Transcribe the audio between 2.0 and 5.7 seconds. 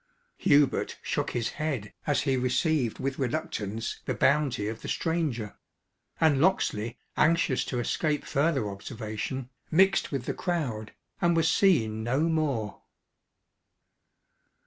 as he received with reluctance the bounty of the stranger;